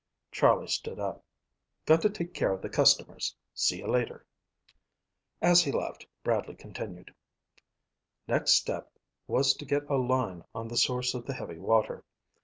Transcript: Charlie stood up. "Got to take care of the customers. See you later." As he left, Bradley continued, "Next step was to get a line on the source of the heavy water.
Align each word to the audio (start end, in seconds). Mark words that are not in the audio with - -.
Charlie 0.31 0.65
stood 0.67 0.99
up. 0.99 1.23
"Got 1.85 2.01
to 2.01 2.09
take 2.09 2.33
care 2.33 2.51
of 2.53 2.63
the 2.63 2.69
customers. 2.71 3.35
See 3.53 3.77
you 3.77 3.87
later." 3.87 4.25
As 5.43 5.61
he 5.61 5.71
left, 5.71 6.07
Bradley 6.23 6.55
continued, 6.55 7.13
"Next 8.27 8.53
step 8.53 8.91
was 9.27 9.53
to 9.53 9.63
get 9.63 9.87
a 9.91 9.97
line 9.97 10.43
on 10.55 10.69
the 10.69 10.75
source 10.77 11.13
of 11.13 11.27
the 11.27 11.35
heavy 11.35 11.59
water. 11.59 12.03